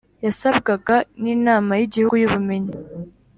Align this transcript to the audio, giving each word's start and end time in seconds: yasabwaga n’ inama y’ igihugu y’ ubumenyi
yasabwaga 0.25 0.95
n’ 1.21 1.23
inama 1.35 1.71
y’ 1.79 1.83
igihugu 1.87 2.15
y’ 2.17 2.25
ubumenyi 2.27 2.73